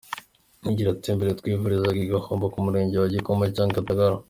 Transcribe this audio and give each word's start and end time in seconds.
Agira 0.69 0.87
ati 0.91 1.07
“Mbere 1.17 1.37
twivurizaga 1.39 1.99
i 2.01 2.07
Gahombo 2.13 2.45
mu 2.53 2.61
Murenge 2.65 2.95
wa 2.97 3.09
Kigoma 3.13 3.43
cyangwa 3.55 3.73
i 3.73 3.75
Gatagara. 3.77 4.17